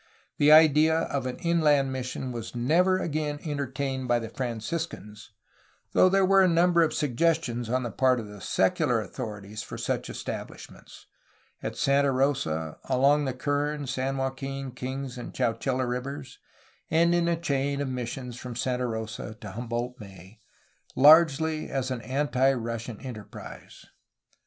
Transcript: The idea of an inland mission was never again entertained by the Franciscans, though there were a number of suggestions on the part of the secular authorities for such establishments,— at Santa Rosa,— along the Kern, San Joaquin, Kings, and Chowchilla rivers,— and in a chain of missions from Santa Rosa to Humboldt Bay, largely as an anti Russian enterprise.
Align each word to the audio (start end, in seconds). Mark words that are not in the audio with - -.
The 0.39 0.51
idea 0.51 0.97
of 1.01 1.27
an 1.27 1.37
inland 1.37 1.91
mission 1.93 2.31
was 2.31 2.55
never 2.55 2.97
again 2.97 3.37
entertained 3.45 4.07
by 4.07 4.17
the 4.17 4.29
Franciscans, 4.29 5.29
though 5.91 6.09
there 6.09 6.25
were 6.25 6.41
a 6.41 6.47
number 6.47 6.81
of 6.81 6.91
suggestions 6.91 7.69
on 7.69 7.83
the 7.83 7.91
part 7.91 8.19
of 8.19 8.27
the 8.27 8.41
secular 8.41 8.99
authorities 8.99 9.61
for 9.61 9.77
such 9.77 10.09
establishments,— 10.09 11.05
at 11.61 11.77
Santa 11.77 12.11
Rosa,— 12.11 12.79
along 12.85 13.25
the 13.25 13.33
Kern, 13.33 13.85
San 13.85 14.17
Joaquin, 14.17 14.71
Kings, 14.71 15.19
and 15.19 15.35
Chowchilla 15.35 15.85
rivers,— 15.85 16.39
and 16.89 17.13
in 17.13 17.27
a 17.27 17.39
chain 17.39 17.79
of 17.79 17.87
missions 17.87 18.37
from 18.37 18.55
Santa 18.55 18.87
Rosa 18.87 19.35
to 19.41 19.51
Humboldt 19.51 19.99
Bay, 19.99 20.39
largely 20.95 21.69
as 21.69 21.91
an 21.91 22.01
anti 22.01 22.51
Russian 22.53 22.99
enterprise. 23.01 23.85